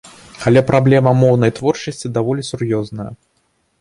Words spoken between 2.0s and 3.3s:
даволі сур'ёзная.